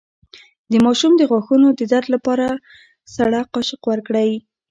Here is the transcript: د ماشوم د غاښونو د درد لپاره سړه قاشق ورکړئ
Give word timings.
د 0.71 0.73
ماشوم 0.85 1.13
د 1.17 1.21
غاښونو 1.31 1.67
د 1.79 1.81
درد 1.91 2.07
لپاره 2.15 2.47
سړه 3.15 3.39
قاشق 3.53 3.81
ورکړئ 3.91 4.31